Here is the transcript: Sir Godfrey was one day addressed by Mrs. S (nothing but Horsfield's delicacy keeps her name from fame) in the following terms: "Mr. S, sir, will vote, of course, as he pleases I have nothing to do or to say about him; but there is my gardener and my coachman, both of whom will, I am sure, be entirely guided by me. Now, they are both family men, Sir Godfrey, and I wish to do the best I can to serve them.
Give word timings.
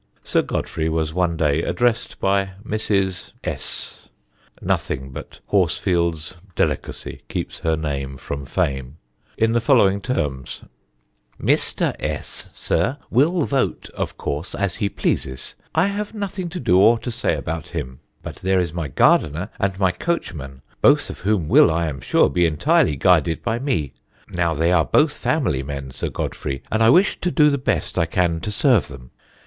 Sir 0.23 0.41
Godfrey 0.41 0.89
was 0.89 1.13
one 1.13 1.37
day 1.37 1.61
addressed 1.61 2.19
by 2.19 2.53
Mrs. 2.65 3.33
S 3.43 4.09
(nothing 4.59 5.11
but 5.11 5.41
Horsfield's 5.45 6.37
delicacy 6.55 7.21
keeps 7.29 7.59
her 7.59 7.77
name 7.77 8.17
from 8.17 8.45
fame) 8.47 8.97
in 9.37 9.51
the 9.51 9.61
following 9.61 10.01
terms: 10.01 10.61
"Mr. 11.39 11.95
S, 11.99 12.49
sir, 12.51 12.97
will 13.11 13.45
vote, 13.45 13.91
of 13.93 14.17
course, 14.17 14.55
as 14.55 14.77
he 14.77 14.89
pleases 14.89 15.53
I 15.75 15.85
have 15.85 16.15
nothing 16.15 16.49
to 16.49 16.59
do 16.59 16.79
or 16.79 16.97
to 16.97 17.11
say 17.11 17.35
about 17.35 17.67
him; 17.67 17.99
but 18.23 18.37
there 18.37 18.59
is 18.59 18.73
my 18.73 18.87
gardener 18.87 19.51
and 19.59 19.77
my 19.77 19.91
coachman, 19.91 20.63
both 20.81 21.11
of 21.11 21.19
whom 21.19 21.47
will, 21.47 21.69
I 21.69 21.85
am 21.87 22.01
sure, 22.01 22.27
be 22.27 22.47
entirely 22.47 22.95
guided 22.95 23.43
by 23.43 23.59
me. 23.59 23.93
Now, 24.27 24.55
they 24.55 24.71
are 24.71 24.83
both 24.83 25.13
family 25.15 25.61
men, 25.61 25.91
Sir 25.91 26.09
Godfrey, 26.09 26.63
and 26.71 26.81
I 26.81 26.89
wish 26.89 27.21
to 27.21 27.29
do 27.29 27.51
the 27.51 27.59
best 27.59 27.99
I 27.99 28.07
can 28.07 28.39
to 28.41 28.49
serve 28.51 28.87
them. 28.87 29.11